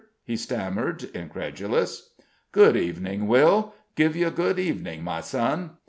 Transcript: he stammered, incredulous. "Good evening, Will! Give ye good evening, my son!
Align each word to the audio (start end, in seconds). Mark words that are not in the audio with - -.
he 0.23 0.35
stammered, 0.35 1.03
incredulous. 1.13 2.15
"Good 2.51 2.75
evening, 2.75 3.27
Will! 3.27 3.75
Give 3.95 4.15
ye 4.15 4.27
good 4.31 4.57
evening, 4.57 5.03
my 5.03 5.21
son! 5.21 5.77